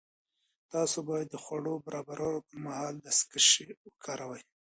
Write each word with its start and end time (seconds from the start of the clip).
تاسو 0.73 0.97
باید 1.09 1.27
د 1.31 1.35
خوړو 1.43 1.75
د 1.79 1.83
برابرولو 1.85 2.39
پر 2.47 2.55
مهال 2.65 2.95
دستکشې 3.05 3.65
وکاروئ. 3.83 4.43